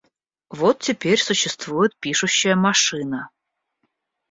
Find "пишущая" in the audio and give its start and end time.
1.99-2.55